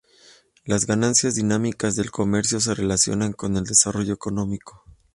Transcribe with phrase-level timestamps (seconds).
[0.65, 4.83] Las ganancias dinámicas del comercio se relacionan con el desarrollo económico.